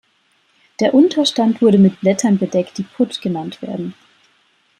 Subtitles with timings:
[0.79, 3.93] Der Unterstand wurde mit Blättern bedeckt, die "Put" genannt werden.